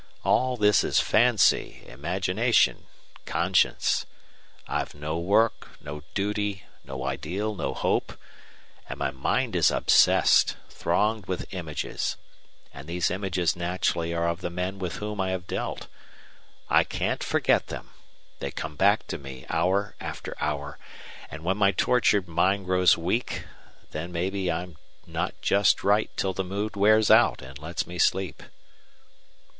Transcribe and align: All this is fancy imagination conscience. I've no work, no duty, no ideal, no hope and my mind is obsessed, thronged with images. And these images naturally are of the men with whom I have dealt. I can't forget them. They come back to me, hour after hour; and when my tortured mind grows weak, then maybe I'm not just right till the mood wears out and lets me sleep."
All 0.23 0.57
this 0.57 0.83
is 0.83 0.99
fancy 0.99 1.83
imagination 1.85 2.87
conscience. 3.27 4.07
I've 4.67 4.95
no 4.95 5.19
work, 5.19 5.79
no 5.79 6.01
duty, 6.15 6.63
no 6.83 7.05
ideal, 7.05 7.53
no 7.53 7.75
hope 7.75 8.19
and 8.89 8.97
my 8.97 9.11
mind 9.11 9.55
is 9.55 9.69
obsessed, 9.69 10.57
thronged 10.69 11.27
with 11.27 11.53
images. 11.53 12.17
And 12.73 12.87
these 12.87 13.11
images 13.11 13.55
naturally 13.55 14.11
are 14.11 14.27
of 14.27 14.41
the 14.41 14.49
men 14.49 14.79
with 14.79 14.95
whom 14.95 15.21
I 15.21 15.29
have 15.29 15.45
dealt. 15.45 15.85
I 16.67 16.83
can't 16.83 17.23
forget 17.23 17.67
them. 17.67 17.91
They 18.39 18.49
come 18.49 18.75
back 18.75 19.05
to 19.05 19.19
me, 19.19 19.45
hour 19.49 19.95
after 20.01 20.35
hour; 20.41 20.79
and 21.29 21.43
when 21.43 21.57
my 21.57 21.73
tortured 21.73 22.27
mind 22.27 22.65
grows 22.65 22.97
weak, 22.97 23.43
then 23.91 24.11
maybe 24.11 24.51
I'm 24.51 24.77
not 25.05 25.39
just 25.43 25.83
right 25.83 26.09
till 26.17 26.33
the 26.33 26.43
mood 26.43 26.75
wears 26.75 27.11
out 27.11 27.43
and 27.43 27.55
lets 27.59 27.85
me 27.85 27.99
sleep." 27.99 28.41